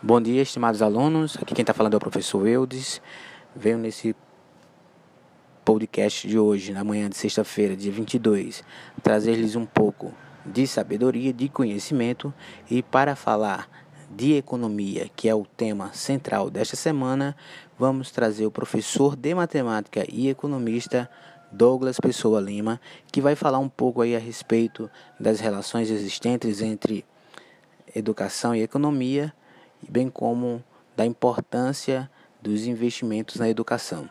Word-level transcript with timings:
Bom 0.00 0.20
dia, 0.20 0.42
estimados 0.42 0.80
alunos. 0.80 1.36
Aqui 1.36 1.54
quem 1.54 1.62
está 1.64 1.74
falando 1.74 1.94
é 1.94 1.96
o 1.96 2.00
professor 2.00 2.46
Eudes. 2.46 3.02
Venho 3.54 3.78
nesse 3.78 4.14
podcast 5.64 6.28
de 6.28 6.38
hoje, 6.38 6.72
na 6.72 6.84
manhã 6.84 7.10
de 7.10 7.16
sexta-feira, 7.16 7.74
dia 7.76 7.90
22, 7.90 8.62
trazer-lhes 9.02 9.56
um 9.56 9.66
pouco 9.66 10.14
de 10.46 10.66
sabedoria, 10.66 11.32
de 11.32 11.48
conhecimento 11.48 12.32
e 12.70 12.80
para 12.82 13.16
falar 13.16 13.68
de 14.18 14.34
economia, 14.34 15.08
que 15.14 15.28
é 15.28 15.34
o 15.34 15.44
tema 15.44 15.92
central 15.92 16.50
desta 16.50 16.74
semana, 16.74 17.36
vamos 17.78 18.10
trazer 18.10 18.46
o 18.46 18.50
professor 18.50 19.14
de 19.14 19.32
matemática 19.32 20.04
e 20.12 20.28
economista 20.28 21.08
Douglas 21.52 22.00
Pessoa 22.00 22.40
Lima, 22.40 22.80
que 23.12 23.20
vai 23.20 23.36
falar 23.36 23.60
um 23.60 23.68
pouco 23.68 24.02
aí 24.02 24.16
a 24.16 24.18
respeito 24.18 24.90
das 25.20 25.38
relações 25.38 25.88
existentes 25.88 26.60
entre 26.60 27.04
educação 27.94 28.56
e 28.56 28.60
economia, 28.60 29.32
bem 29.88 30.10
como 30.10 30.64
da 30.96 31.06
importância 31.06 32.10
dos 32.42 32.66
investimentos 32.66 33.36
na 33.36 33.48
educação. 33.48 34.10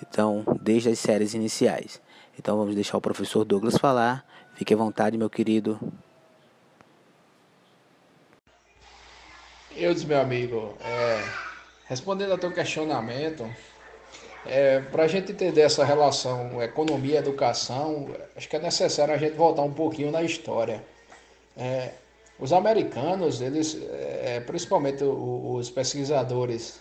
Então, 0.00 0.46
desde 0.62 0.88
as 0.88 0.98
séries 0.98 1.34
iniciais. 1.34 2.00
Então, 2.38 2.56
vamos 2.56 2.74
deixar 2.74 2.96
o 2.96 3.02
professor 3.02 3.44
Douglas 3.44 3.76
falar. 3.76 4.26
Fique 4.54 4.72
à 4.72 4.78
vontade, 4.78 5.18
meu 5.18 5.28
querido. 5.28 5.78
Eu 9.76 9.94
disse, 9.94 10.06
meu 10.06 10.20
amigo, 10.20 10.74
é, 10.80 11.24
respondendo 11.86 12.32
ao 12.32 12.38
teu 12.38 12.52
questionamento, 12.52 13.48
é, 14.44 14.80
para 14.80 15.04
a 15.04 15.08
gente 15.08 15.32
entender 15.32 15.62
essa 15.62 15.82
relação 15.84 16.62
economia 16.62 17.18
educação, 17.18 18.08
acho 18.36 18.48
que 18.48 18.56
é 18.56 18.58
necessário 18.58 19.14
a 19.14 19.16
gente 19.16 19.34
voltar 19.34 19.62
um 19.62 19.72
pouquinho 19.72 20.10
na 20.10 20.22
história. 20.22 20.84
É, 21.56 21.92
os 22.38 22.52
americanos, 22.52 23.40
eles, 23.40 23.78
é, 23.90 24.40
principalmente 24.40 25.04
os 25.04 25.70
pesquisadores 25.70 26.80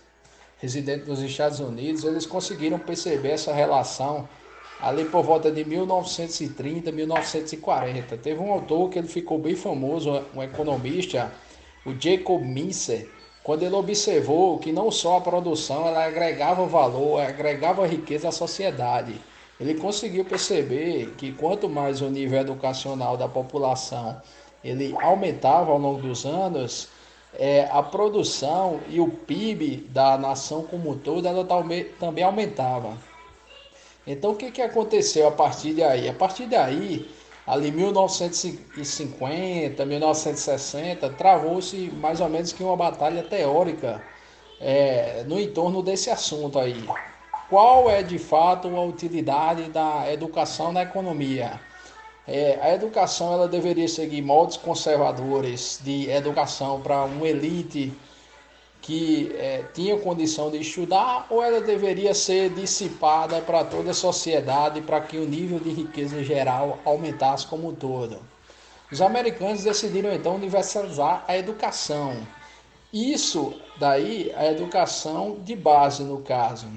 residentes 0.60 1.08
nos 1.08 1.22
Estados 1.22 1.60
Unidos, 1.62 2.04
eles 2.04 2.26
conseguiram 2.26 2.78
perceber 2.78 3.30
essa 3.30 3.54
relação 3.54 4.28
ali 4.82 5.06
por 5.06 5.24
volta 5.24 5.50
de 5.50 5.64
1930, 5.64 6.92
1940. 6.92 8.18
Teve 8.18 8.40
um 8.40 8.52
autor 8.52 8.90
que 8.90 9.00
ele 9.00 9.08
ficou 9.08 9.40
bem 9.40 9.56
famoso, 9.56 10.24
um 10.36 10.44
economista, 10.44 11.32
o 11.86 11.94
Jacob 12.00 12.42
Mincer, 12.42 13.10
quando 13.44 13.64
ele 13.64 13.76
observou 13.76 14.60
que 14.60 14.72
não 14.72 14.92
só 14.92 15.18
a 15.18 15.22
produção 15.22 15.88
ela 15.88 16.06
agregava 16.06 16.66
valor, 16.66 17.20
agregava 17.20 17.88
riqueza 17.88 18.30
à 18.30 18.32
sociedade. 18.32 19.20
Ele 19.60 19.76
conseguiu 19.76 20.24
perceber 20.26 21.14
que 21.18 21.32
quanto 21.34 21.70
mais 21.70 22.02
o 22.02 22.10
nível 22.10 22.40
educacional 22.40 23.18
da 23.18 23.28
população 23.28 24.22
ele 24.64 24.96
aumentava 25.02 25.72
ao 25.72 25.78
longo 25.78 26.02
dos 26.02 26.26
anos, 26.26 26.88
é, 27.34 27.68
a 27.72 27.82
produção 27.82 28.80
e 28.90 29.00
o 29.00 29.08
PIB 29.08 29.88
da 29.90 30.18
nação 30.18 30.64
como 30.64 30.92
um 30.92 30.98
todo 30.98 31.28
ela 31.28 31.46
também 32.00 32.24
aumentava. 32.24 32.98
Então 34.06 34.32
o 34.32 34.36
que, 34.36 34.52
que 34.52 34.62
aconteceu 34.62 35.28
a 35.28 35.32
partir 35.32 35.74
daí? 35.74 36.10
A 36.10 36.14
partir 36.14 36.46
daí, 36.46 37.10
ali 37.46 37.72
1950, 37.72 39.86
1960, 39.86 41.10
travou-se 41.12 41.92
mais 41.92 42.22
ou 42.22 42.30
menos 42.30 42.54
que 42.54 42.64
uma 42.64 42.78
batalha 42.78 43.24
teórica 43.24 44.02
é, 44.60 45.24
no 45.28 45.40
entorno 45.40 45.82
desse 45.82 46.10
assunto 46.10 46.60
aí. 46.60 46.86
Qual 47.50 47.90
é 47.90 48.04
de 48.04 48.18
fato 48.18 48.68
a 48.70 48.84
utilidade 48.84 49.70
da 49.70 50.12
educação 50.12 50.72
na 50.72 50.84
economia? 50.84 51.60
É, 52.28 52.60
a 52.62 52.74
educação 52.74 53.34
ela 53.34 53.48
deveria 53.48 53.88
seguir 53.88 54.22
moldes 54.22 54.56
conservadores 54.56 55.80
de 55.84 56.10
educação 56.10 56.80
para 56.80 57.04
uma 57.04 57.28
elite 57.28 57.92
que 58.92 59.34
é, 59.38 59.64
tinha 59.74 59.98
condição 59.98 60.52
de 60.52 60.58
estudar 60.58 61.26
ou 61.30 61.42
ela 61.42 61.62
deveria 61.62 62.14
ser 62.14 62.50
dissipada 62.50 63.40
para 63.40 63.64
toda 63.64 63.92
a 63.92 63.94
sociedade 63.94 64.82
para 64.82 65.00
que 65.00 65.18
o 65.18 65.26
nível 65.26 65.62
de 65.62 65.70
riqueza 65.70 66.22
geral 66.22 66.78
aumentasse 66.84 67.48
como 67.48 67.70
um 67.70 67.74
todo. 67.74 68.20
Os 68.92 69.02
americanos 69.02 69.64
decidiram 69.64 70.12
então 70.12 70.36
universalizar 70.36 71.24
a 71.26 71.38
educação. 71.38 72.18
Isso 72.92 73.54
daí, 73.80 74.30
a 74.36 74.52
educação 74.52 75.38
de 75.40 75.56
base 75.56 76.04
no 76.04 76.20
caso 76.20 76.68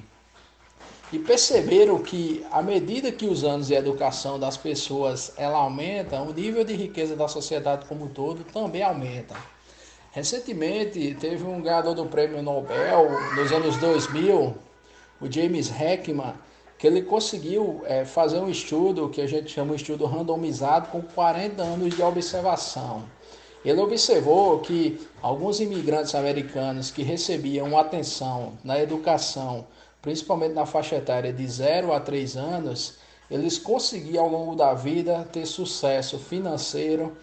e 1.12 1.18
perceberam 1.18 1.98
que 1.98 2.46
à 2.52 2.62
medida 2.62 3.10
que 3.10 3.26
os 3.26 3.42
anos 3.42 3.66
de 3.66 3.74
educação 3.74 4.38
das 4.38 4.56
pessoas 4.56 5.32
ela 5.36 5.58
aumenta, 5.58 6.22
o 6.22 6.32
nível 6.32 6.62
de 6.62 6.74
riqueza 6.74 7.16
da 7.16 7.26
sociedade 7.26 7.86
como 7.86 8.04
um 8.04 8.08
todo 8.08 8.44
também 8.44 8.84
aumenta. 8.84 9.34
Recentemente 10.14 11.12
teve 11.18 11.42
um 11.42 11.60
ganhador 11.60 11.92
do 11.92 12.06
prêmio 12.06 12.40
Nobel 12.40 13.08
nos 13.34 13.50
anos 13.50 13.76
2000, 13.78 14.54
o 15.20 15.28
James 15.28 15.68
Heckman, 15.68 16.34
que 16.78 16.86
ele 16.86 17.02
conseguiu 17.02 17.82
é, 17.84 18.04
fazer 18.04 18.38
um 18.38 18.48
estudo 18.48 19.08
que 19.08 19.20
a 19.20 19.26
gente 19.26 19.50
chama 19.50 19.74
de 19.74 19.82
estudo 19.82 20.06
randomizado 20.06 20.86
com 20.88 21.02
40 21.02 21.60
anos 21.60 21.96
de 21.96 22.00
observação. 22.00 23.02
Ele 23.64 23.80
observou 23.80 24.60
que 24.60 25.04
alguns 25.20 25.58
imigrantes 25.58 26.14
americanos 26.14 26.92
que 26.92 27.02
recebiam 27.02 27.76
atenção 27.76 28.52
na 28.62 28.80
educação 28.80 29.66
principalmente 30.04 30.52
na 30.52 30.66
faixa 30.66 30.96
etária 30.96 31.32
de 31.32 31.48
0 31.48 31.90
a 31.90 31.98
3 31.98 32.36
anos, 32.36 32.98
eles 33.30 33.56
conseguiam 33.56 34.24
ao 34.24 34.30
longo 34.30 34.54
da 34.54 34.74
vida 34.74 35.26
ter 35.32 35.46
sucesso 35.46 36.18
financeiro 36.18 37.16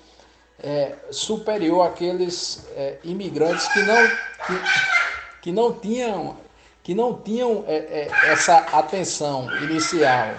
é, 0.61 0.95
superior 1.09 1.87
àqueles 1.87 2.67
é, 2.75 2.97
imigrantes 3.03 3.67
que 3.69 3.81
não, 3.83 4.07
que, 4.07 5.41
que, 5.41 5.51
não 5.51 5.73
tinham, 5.73 6.37
que 6.83 6.93
não 6.93 7.13
tinham 7.19 7.63
é, 7.67 7.75
é 7.75 8.07
essa 8.31 8.57
atenção 8.57 9.49
inicial. 9.63 10.35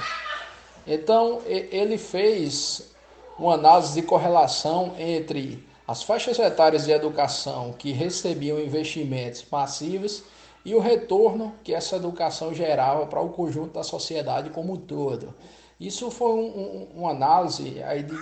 Então, 0.87 1.41
ele 1.47 1.97
fez 1.97 2.93
uma 3.38 3.55
análise 3.55 3.94
de 3.94 4.03
correlação 4.03 4.94
entre 4.99 5.65
as 5.87 6.03
faixas 6.03 6.39
etárias 6.39 6.84
de 6.84 6.93
educação 6.93 7.72
que 7.72 7.93
recebiam 7.93 8.60
investimentos 8.60 9.43
passivos 9.43 10.25
e 10.65 10.75
o 10.75 10.81
retorno 10.81 11.53
que 11.62 11.75
essa 11.75 11.97
educação 11.97 12.54
gerava 12.54 13.06
para 13.06 13.21
o 13.21 13.31
conjunto 13.31 13.75
da 13.75 13.83
sociedade 13.83 14.50
como 14.50 14.75
um 14.75 14.77
todo. 14.77 15.34
Isso 15.81 16.10
foi 16.10 16.31
um, 16.31 16.47
um, 16.47 16.89
uma 16.94 17.10
análise 17.10 17.83
aí 17.83 18.04
de 18.04 18.16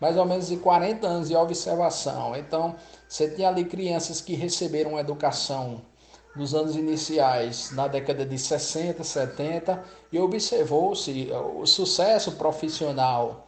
mais 0.00 0.16
ou 0.16 0.24
menos 0.24 0.48
de 0.48 0.56
40 0.56 1.06
anos 1.06 1.28
de 1.28 1.36
observação. 1.36 2.34
Então, 2.36 2.74
você 3.08 3.28
tinha 3.28 3.48
ali 3.48 3.64
crianças 3.64 4.20
que 4.20 4.34
receberam 4.34 4.98
educação 4.98 5.82
nos 6.34 6.54
anos 6.54 6.76
iniciais, 6.76 7.72
na 7.72 7.88
década 7.88 8.24
de 8.24 8.38
60, 8.38 9.02
70, 9.02 9.84
e 10.12 10.18
observou-se 10.18 11.28
o 11.56 11.66
sucesso 11.66 12.32
profissional, 12.32 13.46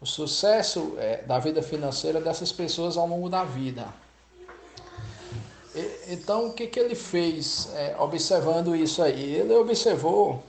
o 0.00 0.06
sucesso 0.06 0.94
é, 0.98 1.22
da 1.22 1.38
vida 1.38 1.62
financeira 1.62 2.20
dessas 2.20 2.50
pessoas 2.50 2.96
ao 2.96 3.06
longo 3.06 3.28
da 3.28 3.44
vida. 3.44 3.86
Então, 6.08 6.48
o 6.48 6.52
que, 6.52 6.66
que 6.66 6.78
ele 6.78 6.94
fez 6.94 7.70
é, 7.74 7.96
observando 7.98 8.76
isso 8.76 9.02
aí? 9.02 9.36
Ele 9.36 9.54
observou 9.54 10.42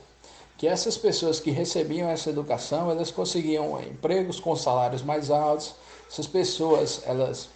que 0.56 0.66
essas 0.66 0.96
pessoas 0.96 1.40
que 1.40 1.50
recebiam 1.50 2.08
essa 2.08 2.30
educação, 2.30 2.90
elas 2.90 3.10
conseguiam 3.10 3.80
empregos 3.80 4.38
com 4.38 4.54
salários 4.54 5.02
mais 5.02 5.30
altos, 5.30 5.74
essas 6.08 6.26
pessoas, 6.26 7.02
elas 7.06 7.48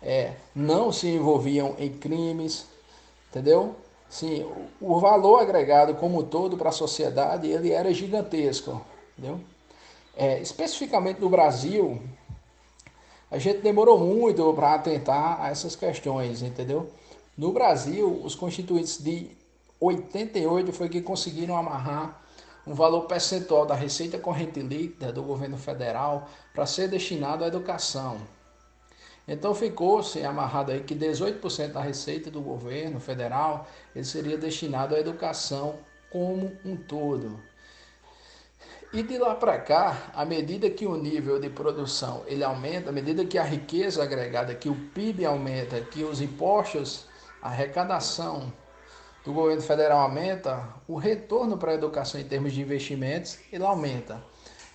é, 0.00 0.34
não 0.54 0.92
se 0.92 1.08
envolviam 1.08 1.74
em 1.78 1.90
crimes, 1.90 2.66
entendeu? 3.30 3.74
Sim, 4.08 4.46
o 4.80 5.00
valor 5.00 5.40
agregado 5.40 5.94
como 5.94 6.20
um 6.20 6.24
todo 6.24 6.56
para 6.56 6.68
a 6.68 6.72
sociedade, 6.72 7.48
ele 7.48 7.72
era 7.72 7.92
gigantesco, 7.92 8.80
entendeu? 9.18 9.40
É, 10.16 10.38
especificamente 10.40 11.20
no 11.20 11.28
Brasil, 11.28 12.00
a 13.28 13.38
gente 13.38 13.58
demorou 13.58 13.98
muito 13.98 14.52
para 14.52 14.74
atentar 14.74 15.40
a 15.40 15.48
essas 15.48 15.74
questões, 15.74 16.42
entendeu? 16.42 16.88
No 17.36 17.52
Brasil, 17.52 18.20
os 18.22 18.36
constituintes 18.36 19.02
de 19.02 19.28
88 19.80 20.72
foi 20.72 20.88
que 20.88 21.00
conseguiram 21.00 21.56
amarrar 21.56 22.22
um 22.66 22.74
valor 22.74 23.02
percentual 23.02 23.66
da 23.66 23.74
receita 23.74 24.18
corrente 24.18 24.60
líquida 24.60 25.12
do 25.12 25.22
governo 25.22 25.56
federal 25.56 26.28
para 26.52 26.66
ser 26.66 26.88
destinado 26.88 27.44
à 27.44 27.46
educação. 27.46 28.20
Então 29.26 29.54
ficou-se 29.54 30.22
amarrado 30.22 30.72
aí 30.72 30.80
que 30.80 30.94
18% 30.94 31.72
da 31.72 31.80
receita 31.80 32.30
do 32.30 32.40
governo 32.40 33.00
federal 33.00 33.66
ele 33.94 34.04
seria 34.04 34.36
destinado 34.36 34.94
à 34.94 34.98
educação 34.98 35.76
como 36.10 36.52
um 36.64 36.76
todo. 36.76 37.40
E 38.92 39.02
de 39.02 39.18
lá 39.18 39.34
para 39.34 39.58
cá, 39.58 40.12
à 40.14 40.24
medida 40.24 40.70
que 40.70 40.86
o 40.86 40.96
nível 40.96 41.40
de 41.40 41.50
produção 41.50 42.22
ele 42.26 42.44
aumenta, 42.44 42.90
à 42.90 42.92
medida 42.92 43.24
que 43.24 43.36
a 43.36 43.42
riqueza 43.42 44.02
agregada, 44.02 44.54
que 44.54 44.68
o 44.68 44.74
PIB 44.74 45.24
aumenta, 45.24 45.80
que 45.80 46.04
os 46.04 46.20
impostos 46.20 47.08
a 47.42 47.48
arrecadação 47.48 48.50
do 49.24 49.32
governo 49.32 49.62
federal 49.62 50.00
aumenta, 50.00 50.68
o 50.86 50.96
retorno 50.96 51.56
para 51.56 51.72
a 51.72 51.74
educação 51.74 52.20
em 52.20 52.24
termos 52.24 52.52
de 52.52 52.60
investimentos 52.60 53.38
ele 53.50 53.64
aumenta. 53.64 54.22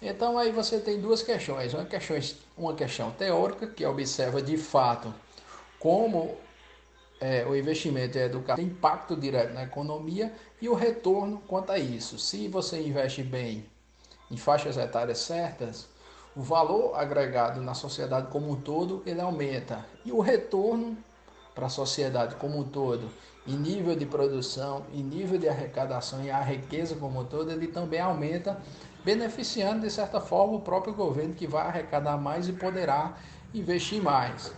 Então 0.01 0.37
aí 0.37 0.51
você 0.51 0.79
tem 0.79 0.99
duas 0.99 1.21
questões, 1.21 1.73
uma 1.73 1.85
questão, 1.85 2.17
uma 2.57 2.73
questão 2.73 3.11
teórica 3.11 3.67
que 3.67 3.85
observa 3.85 4.41
de 4.41 4.57
fato 4.57 5.13
como 5.77 6.35
é, 7.19 7.45
o 7.45 7.55
investimento 7.55 8.17
em 8.17 8.21
educação 8.21 8.55
tem 8.55 8.65
impacto 8.65 9.15
direto 9.15 9.53
na 9.53 9.63
economia 9.63 10.33
e 10.61 10.67
o 10.69 10.73
retorno 10.73 11.43
quanto 11.47 11.71
a 11.71 11.77
isso. 11.77 12.17
Se 12.17 12.47
você 12.47 12.81
investe 12.81 13.21
bem 13.21 13.65
em 14.31 14.37
faixas 14.37 14.77
etárias 14.77 15.19
certas, 15.19 15.87
o 16.35 16.41
valor 16.41 16.95
agregado 16.95 17.61
na 17.61 17.73
sociedade 17.73 18.27
como 18.27 18.49
um 18.49 18.55
todo 18.55 19.03
ele 19.05 19.19
aumenta 19.19 19.85
e 20.05 20.11
o 20.11 20.21
retorno 20.21 20.97
para 21.53 21.65
a 21.65 21.69
sociedade 21.69 22.35
como 22.35 22.57
um 22.57 22.63
todo, 22.63 23.09
em 23.49 23.57
nível 23.57 23.95
de 23.95 24.05
produção, 24.05 24.85
em 24.93 25.01
nível 25.01 25.39
de 25.39 25.49
arrecadação 25.49 26.23
e 26.23 26.29
a 26.29 26.39
riqueza 26.39 26.95
como 26.95 27.25
todo, 27.25 27.51
ele 27.51 27.67
também 27.67 27.99
aumenta, 27.99 28.61
beneficiando 29.03 29.81
de 29.81 29.89
certa 29.89 30.21
forma 30.21 30.57
o 30.57 30.61
próprio 30.61 30.93
governo 30.93 31.33
que 31.33 31.47
vai 31.47 31.65
arrecadar 31.65 32.15
mais 32.17 32.47
e 32.47 32.53
poderá 32.53 33.17
investir 33.51 34.01
mais. 34.03 34.53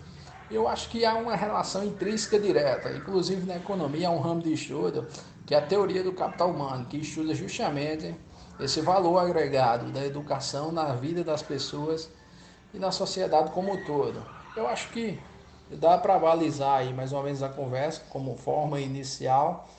Eu 0.50 0.68
acho 0.68 0.90
que 0.90 1.06
há 1.06 1.16
uma 1.16 1.38
relação 1.38 1.86
intrínseca 1.86 2.38
direta, 2.38 2.92
inclusive 2.92 3.46
na 3.46 3.56
economia 3.56 4.10
há 4.10 4.12
um 4.12 4.20
ramo 4.20 4.42
de 4.42 4.52
estudo 4.52 5.08
que 5.46 5.56
é 5.56 5.58
a 5.58 5.62
teoria 5.62 6.04
do 6.04 6.12
capital 6.12 6.52
humano, 6.52 6.86
que 6.86 6.98
estuda 6.98 7.34
justamente 7.34 8.14
esse 8.60 8.82
valor 8.82 9.18
agregado 9.18 9.90
da 9.92 10.06
educação 10.06 10.72
na 10.72 10.94
vida 10.94 11.24
das 11.24 11.42
pessoas 11.42 12.10
e 12.74 12.78
na 12.78 12.92
sociedade 12.92 13.52
como 13.52 13.74
um 13.74 13.86
todo. 13.86 14.22
Eu 14.56 14.68
acho 14.68 14.90
que 14.90 15.18
dá 15.78 15.98
para 15.98 16.18
balizar 16.20 16.80
aí 16.80 16.94
mais 16.94 17.14
ou 17.14 17.24
menos 17.24 17.42
a 17.42 17.50
conversa 17.50 18.02
como 18.10 18.36
forma 18.36 18.80
inicial 18.80 19.70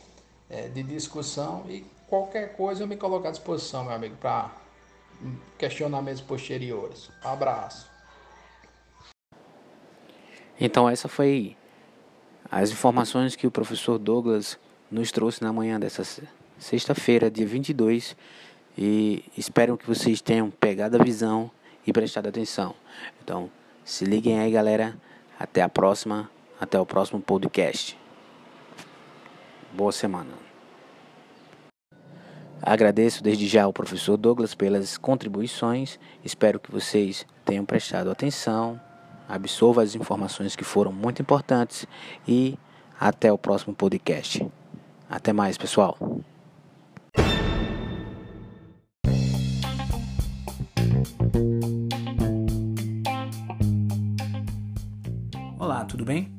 é, 0.48 0.68
de 0.68 0.82
discussão 0.82 1.64
e 1.68 1.84
qualquer 2.08 2.56
coisa 2.56 2.82
eu 2.82 2.86
me 2.86 2.96
coloco 2.96 3.26
à 3.26 3.30
disposição, 3.30 3.84
meu 3.84 3.94
amigo, 3.94 4.16
para 4.16 4.50
questionamentos 5.58 6.20
posteriores. 6.20 7.10
Um 7.24 7.28
abraço. 7.28 7.90
Então 10.60 10.88
essa 10.88 11.08
foi 11.08 11.56
as 12.50 12.70
informações 12.70 13.34
que 13.34 13.46
o 13.46 13.50
professor 13.50 13.98
Douglas 13.98 14.58
nos 14.90 15.10
trouxe 15.10 15.42
na 15.42 15.52
manhã 15.52 15.80
dessa 15.80 16.02
sexta-feira, 16.58 17.30
dia 17.30 17.46
22, 17.46 18.14
e 18.76 19.24
espero 19.36 19.76
que 19.76 19.86
vocês 19.86 20.20
tenham 20.20 20.50
pegado 20.50 21.00
a 21.00 21.02
visão 21.02 21.50
e 21.86 21.92
prestado 21.92 22.28
atenção. 22.28 22.74
Então, 23.22 23.50
se 23.84 24.04
liguem 24.04 24.38
aí, 24.38 24.50
galera. 24.50 24.94
Até 25.38 25.62
a 25.62 25.68
próxima. 25.68 26.30
Até 26.60 26.78
o 26.78 26.86
próximo 26.86 27.20
podcast. 27.20 27.98
Boa 29.72 29.90
semana. 29.90 30.30
Agradeço 32.62 33.22
desde 33.24 33.48
já 33.48 33.64
ao 33.64 33.72
professor 33.72 34.16
Douglas 34.16 34.54
pelas 34.54 34.96
contribuições. 34.96 35.98
Espero 36.24 36.60
que 36.60 36.70
vocês 36.70 37.26
tenham 37.44 37.64
prestado 37.64 38.08
atenção, 38.08 38.80
absorva 39.28 39.82
as 39.82 39.96
informações 39.96 40.54
que 40.54 40.62
foram 40.62 40.92
muito 40.92 41.20
importantes 41.20 41.86
e 42.28 42.56
até 43.00 43.32
o 43.32 43.38
próximo 43.38 43.74
podcast. 43.74 44.46
Até 45.10 45.32
mais, 45.32 45.58
pessoal. 45.58 45.98
Tudo 55.84 56.04
bem? 56.04 56.32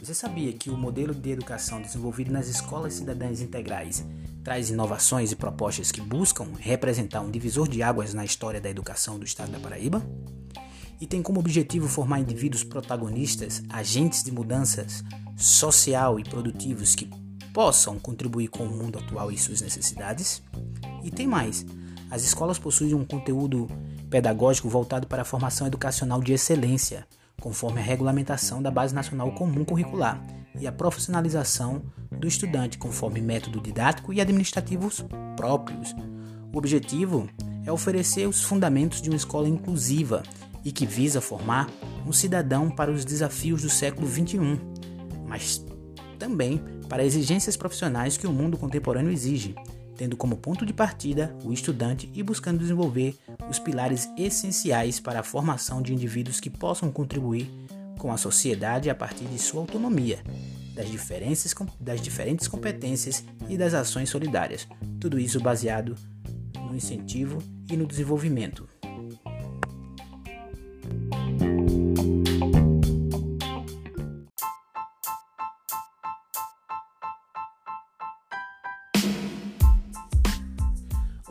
Você 0.00 0.14
sabia 0.14 0.52
que 0.52 0.70
o 0.70 0.76
modelo 0.76 1.14
de 1.14 1.30
educação 1.30 1.80
desenvolvido 1.80 2.30
nas 2.30 2.48
escolas 2.48 2.94
cidadãs 2.94 3.40
integrais 3.40 4.04
traz 4.44 4.70
inovações 4.70 5.32
e 5.32 5.36
propostas 5.36 5.90
que 5.90 6.00
buscam 6.00 6.46
representar 6.58 7.22
um 7.22 7.30
divisor 7.30 7.66
de 7.66 7.82
águas 7.82 8.14
na 8.14 8.24
história 8.24 8.60
da 8.60 8.70
educação 8.70 9.18
do 9.18 9.24
estado 9.24 9.50
da 9.50 9.58
Paraíba? 9.58 10.00
E 11.00 11.06
tem 11.06 11.22
como 11.22 11.40
objetivo 11.40 11.88
formar 11.88 12.20
indivíduos 12.20 12.62
protagonistas, 12.62 13.62
agentes 13.68 14.22
de 14.22 14.30
mudanças 14.30 15.02
social 15.36 16.20
e 16.20 16.24
produtivos 16.24 16.94
que 16.94 17.10
possam 17.52 17.98
contribuir 17.98 18.48
com 18.48 18.64
o 18.64 18.70
mundo 18.70 18.98
atual 18.98 19.32
e 19.32 19.38
suas 19.38 19.60
necessidades? 19.60 20.42
E 21.02 21.10
tem 21.10 21.26
mais: 21.26 21.66
as 22.10 22.22
escolas 22.22 22.58
possuem 22.58 22.94
um 22.94 23.04
conteúdo 23.04 23.66
pedagógico 24.08 24.68
voltado 24.68 25.06
para 25.06 25.22
a 25.22 25.24
formação 25.24 25.66
educacional 25.66 26.20
de 26.20 26.32
excelência 26.32 27.06
conforme 27.40 27.80
a 27.80 27.82
regulamentação 27.82 28.62
da 28.62 28.70
Base 28.70 28.94
Nacional 28.94 29.32
Comum 29.32 29.64
Curricular 29.64 30.24
e 30.58 30.66
a 30.66 30.72
profissionalização 30.72 31.82
do 32.10 32.26
estudante, 32.26 32.78
conforme 32.78 33.20
método 33.20 33.60
didático 33.60 34.12
e 34.12 34.20
administrativos 34.20 35.04
próprios. 35.36 35.94
O 36.52 36.58
objetivo 36.58 37.28
é 37.64 37.72
oferecer 37.72 38.26
os 38.26 38.42
fundamentos 38.42 39.02
de 39.02 39.10
uma 39.10 39.16
escola 39.16 39.48
inclusiva 39.48 40.22
e 40.64 40.72
que 40.72 40.86
visa 40.86 41.20
formar 41.20 41.68
um 42.06 42.12
cidadão 42.12 42.70
para 42.70 42.90
os 42.90 43.04
desafios 43.04 43.62
do 43.62 43.70
século 43.70 44.08
XXI, 44.08 44.60
mas 45.26 45.64
também 46.18 46.62
para 46.88 47.04
exigências 47.04 47.56
profissionais 47.56 48.16
que 48.16 48.26
o 48.26 48.32
mundo 48.32 48.56
contemporâneo 48.56 49.12
exige, 49.12 49.54
tendo 49.96 50.16
como 50.16 50.36
ponto 50.36 50.66
de 50.66 50.72
partida 50.72 51.34
o 51.44 51.52
estudante 51.52 52.10
e 52.14 52.22
buscando 52.22 52.58
desenvolver 52.58 53.16
os 53.48 53.58
pilares 53.58 54.08
essenciais 54.16 55.00
para 55.00 55.20
a 55.20 55.24
formação 55.24 55.80
de 55.80 55.92
indivíduos 55.92 56.40
que 56.40 56.50
possam 56.50 56.90
contribuir 56.90 57.50
com 57.98 58.12
a 58.12 58.16
sociedade 58.16 58.90
a 58.90 58.94
partir 58.94 59.24
de 59.24 59.38
sua 59.38 59.60
autonomia, 59.60 60.22
das, 60.74 60.90
diferenças, 60.90 61.54
das 61.80 62.00
diferentes 62.00 62.46
competências 62.46 63.24
e 63.48 63.56
das 63.56 63.74
ações 63.74 64.10
solidárias. 64.10 64.68
Tudo 65.00 65.18
isso 65.18 65.40
baseado 65.40 65.96
no 66.54 66.76
incentivo 66.76 67.38
e 67.70 67.76
no 67.76 67.86
desenvolvimento. 67.86 68.68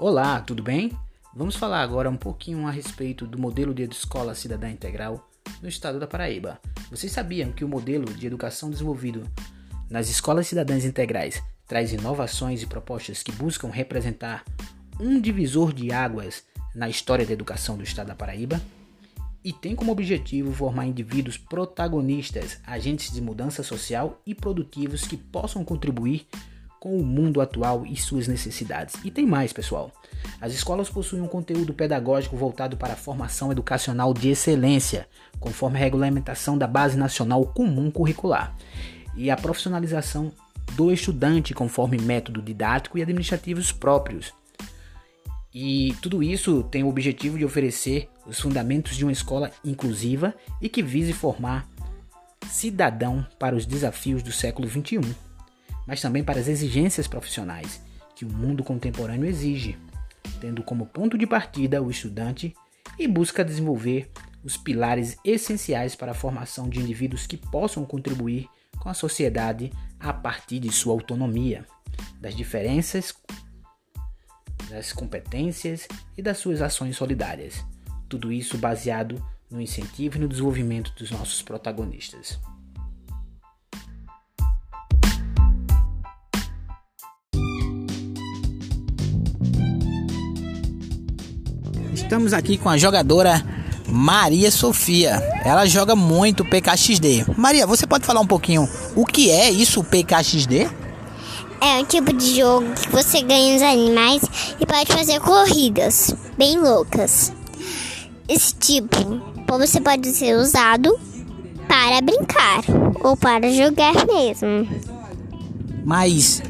Olá, 0.07 0.39
tudo 0.39 0.61
bem? 0.61 0.91
Vamos 1.35 1.55
falar 1.55 1.81
agora 1.81 2.07
um 2.07 2.15
pouquinho 2.15 2.67
a 2.67 2.69
respeito 2.69 3.25
do 3.25 3.39
modelo 3.39 3.73
de 3.73 3.81
escola 3.85 4.35
cidadã 4.35 4.69
integral 4.69 5.27
no 5.63 5.67
estado 5.67 5.99
da 5.99 6.05
Paraíba. 6.05 6.59
Vocês 6.91 7.11
sabiam 7.11 7.51
que 7.51 7.65
o 7.65 7.67
modelo 7.67 8.05
de 8.13 8.27
educação 8.27 8.69
desenvolvido 8.69 9.23
nas 9.89 10.07
escolas 10.07 10.45
cidadãs 10.45 10.85
integrais 10.85 11.41
traz 11.67 11.91
inovações 11.91 12.61
e 12.61 12.67
propostas 12.67 13.23
que 13.23 13.31
buscam 13.31 13.69
representar 13.69 14.43
um 14.99 15.19
divisor 15.19 15.73
de 15.73 15.91
águas 15.91 16.43
na 16.75 16.87
história 16.87 17.25
da 17.25 17.33
educação 17.33 17.75
do 17.75 17.83
estado 17.83 18.09
da 18.09 18.15
Paraíba? 18.15 18.61
E 19.43 19.51
tem 19.51 19.75
como 19.75 19.91
objetivo 19.91 20.53
formar 20.53 20.85
indivíduos 20.85 21.35
protagonistas, 21.35 22.59
agentes 22.63 23.11
de 23.11 23.21
mudança 23.21 23.63
social 23.63 24.21
e 24.23 24.35
produtivos 24.35 25.07
que 25.07 25.17
possam 25.17 25.65
contribuir 25.65 26.27
com 26.85 26.99
o 26.99 27.03
mundo 27.03 27.41
atual 27.41 27.83
e 27.83 27.95
suas 27.95 28.27
necessidades. 28.27 28.93
E 29.03 29.09
tem 29.09 29.25
mais, 29.25 29.51
pessoal. 29.51 29.91
As 30.39 30.53
escolas 30.53 30.87
possuem 30.87 31.19
um 31.19 31.27
conteúdo 31.27 31.73
pedagógico 31.73 32.37
voltado 32.37 32.77
para 32.77 32.93
a 32.93 32.95
formação 32.95 33.51
educacional 33.51 34.13
de 34.13 34.29
excelência, 34.29 35.07
conforme 35.39 35.79
a 35.79 35.81
regulamentação 35.81 36.55
da 36.55 36.67
Base 36.67 36.95
Nacional 36.95 37.43
Comum 37.43 37.89
Curricular, 37.89 38.55
e 39.15 39.31
a 39.31 39.35
profissionalização 39.35 40.31
do 40.73 40.91
estudante 40.91 41.55
conforme 41.55 41.97
método 41.97 42.39
didático 42.39 42.99
e 42.99 43.01
administrativos 43.01 43.71
próprios. 43.71 44.31
E 45.51 45.95
tudo 46.03 46.21
isso 46.21 46.61
tem 46.65 46.83
o 46.83 46.87
objetivo 46.87 47.35
de 47.35 47.45
oferecer 47.45 48.07
os 48.27 48.39
fundamentos 48.39 48.95
de 48.95 49.03
uma 49.03 49.11
escola 49.11 49.49
inclusiva 49.63 50.35
e 50.61 50.69
que 50.69 50.83
vise 50.83 51.13
formar 51.13 51.67
cidadão 52.47 53.25
para 53.39 53.55
os 53.55 53.65
desafios 53.65 54.21
do 54.21 54.31
século 54.31 54.69
XXI 54.69 55.24
mas 55.85 56.01
também 56.01 56.23
para 56.23 56.39
as 56.39 56.47
exigências 56.47 57.07
profissionais 57.07 57.81
que 58.15 58.25
o 58.25 58.31
mundo 58.31 58.63
contemporâneo 58.63 59.27
exige, 59.27 59.77
tendo 60.39 60.63
como 60.63 60.85
ponto 60.85 61.17
de 61.17 61.27
partida 61.27 61.81
o 61.81 61.91
estudante 61.91 62.55
e 62.97 63.07
busca 63.07 63.43
desenvolver 63.43 64.09
os 64.43 64.55
pilares 64.55 65.17
essenciais 65.23 65.95
para 65.95 66.11
a 66.11 66.15
formação 66.15 66.69
de 66.69 66.79
indivíduos 66.79 67.27
que 67.27 67.35
possam 67.35 67.83
contribuir 67.83 68.47
com 68.79 68.89
a 68.89 68.93
sociedade 68.93 69.71
a 69.99 70.13
partir 70.13 70.59
de 70.59 70.71
sua 70.71 70.93
autonomia, 70.93 71.65
das 72.21 72.35
diferenças, 72.35 73.13
das 74.69 74.93
competências 74.93 75.87
e 76.17 76.21
das 76.21 76.37
suas 76.37 76.61
ações 76.61 76.95
solidárias. 76.95 77.65
Tudo 78.07 78.31
isso 78.31 78.57
baseado 78.57 79.23
no 79.49 79.61
incentivo 79.61 80.17
e 80.17 80.19
no 80.19 80.27
desenvolvimento 80.27 80.93
dos 80.95 81.11
nossos 81.11 81.41
protagonistas. 81.41 82.39
Estamos 92.05 92.33
aqui 92.33 92.55
com 92.55 92.69
a 92.69 92.77
jogadora 92.77 93.43
Maria 93.87 94.51
Sofia. 94.51 95.13
Ela 95.43 95.65
joga 95.65 95.95
muito 95.95 96.45
PKXD. 96.45 97.25
Maria, 97.35 97.65
você 97.65 97.87
pode 97.87 98.05
falar 98.05 98.21
um 98.21 98.27
pouquinho 98.27 98.69
o 98.95 99.03
que 99.07 99.31
é 99.31 99.49
isso, 99.49 99.79
o 99.79 99.83
PKXD? 99.83 100.69
É 101.59 101.79
um 101.79 101.83
tipo 101.85 102.13
de 102.13 102.37
jogo 102.37 102.67
que 102.75 102.89
você 102.91 103.23
ganha 103.23 103.55
os 103.55 103.61
animais 103.63 104.21
e 104.59 104.65
pode 104.67 104.93
fazer 104.93 105.19
corridas 105.19 106.15
bem 106.37 106.59
loucas. 106.59 107.33
Esse 108.29 108.53
tipo 108.53 109.19
você 109.47 109.81
pode 109.81 110.07
ser 110.11 110.35
usado 110.35 110.99
para 111.67 112.01
brincar 112.01 112.61
ou 113.03 113.17
para 113.17 113.51
jogar 113.51 114.05
mesmo. 114.05 114.67
Mas 115.83 116.43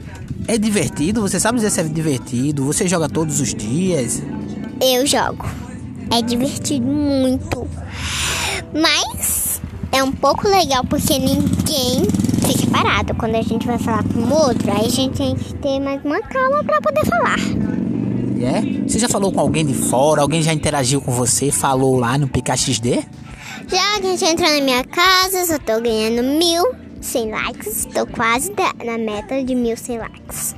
é 0.49 0.57
divertido? 0.57 1.21
Você 1.21 1.39
sabe 1.39 1.59
dizer 1.59 1.69
se 1.69 1.79
é 1.79 1.83
divertido? 1.83 2.65
Você 2.65 2.89
joga 2.89 3.07
todos 3.07 3.39
os 3.39 3.55
dias? 3.55 4.21
Eu 4.81 5.05
jogo. 5.05 5.45
É 6.11 6.21
divertido 6.21 6.85
muito. 6.85 7.67
Mas 8.73 9.61
é 9.91 10.03
um 10.03 10.11
pouco 10.11 10.47
legal 10.47 10.83
porque 10.83 11.17
ninguém 11.17 12.05
fica 12.45 12.69
parado. 12.71 13.15
Quando 13.15 13.35
a 13.35 13.41
gente 13.41 13.65
vai 13.65 13.79
falar 13.79 14.03
com 14.03 14.19
o 14.19 14.33
outro, 14.33 14.71
aí 14.71 14.85
a 14.85 14.89
gente 14.89 15.17
tem 15.17 15.35
que 15.35 15.53
ter 15.55 15.79
mais 15.79 16.03
uma 16.03 16.21
calma 16.21 16.63
para 16.63 16.81
poder 16.81 17.05
falar. 17.05 17.39
É? 18.41 18.83
Você 18.87 18.99
já 18.99 19.07
falou 19.07 19.31
com 19.31 19.39
alguém 19.39 19.65
de 19.65 19.73
fora? 19.73 20.21
Alguém 20.21 20.41
já 20.41 20.53
interagiu 20.53 21.01
com 21.01 21.11
você? 21.11 21.51
Falou 21.51 21.97
lá 21.97 22.17
no 22.17 22.27
PKXD? 22.27 23.03
Já 23.67 23.99
que 23.99 24.07
a 24.07 24.09
gente 24.09 24.25
entrou 24.25 24.51
na 24.51 24.61
minha 24.61 24.83
casa, 24.83 25.45
só 25.45 25.57
tô 25.57 25.81
ganhando 25.81 26.21
mil 26.37 26.75
sem 27.01 27.31
likes. 27.31 27.85
Tô 27.85 28.05
quase 28.05 28.51
na 28.83 28.97
meta 28.97 29.43
de 29.43 29.55
mil 29.55 29.77
sem 29.77 29.97
likes. 29.97 30.55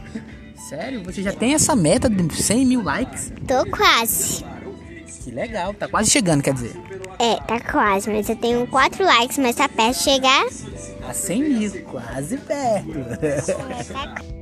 Sério? 0.57 1.03
Você 1.03 1.21
já 1.21 1.31
tem 1.31 1.53
essa 1.53 1.75
meta 1.75 2.09
de 2.09 2.43
100 2.43 2.65
mil 2.65 2.83
likes? 2.83 3.31
Tô 3.47 3.65
quase. 3.69 4.43
Que 5.23 5.31
legal, 5.31 5.73
tá 5.73 5.87
quase 5.87 6.09
chegando, 6.09 6.41
quer 6.41 6.53
dizer. 6.53 6.75
É, 7.19 7.35
tá 7.35 7.59
quase, 7.59 8.09
mas 8.09 8.29
eu 8.29 8.35
tenho 8.35 8.67
4 8.67 9.03
likes, 9.03 9.37
mas 9.37 9.55
tá 9.55 9.67
perto 9.67 9.97
de 9.97 10.03
chegar. 10.03 10.45
A 11.07 11.13
100 11.13 11.43
mil, 11.43 11.83
quase 11.83 12.37
perto. 12.37 12.99
É, 13.21 13.83
tá... 13.83 14.36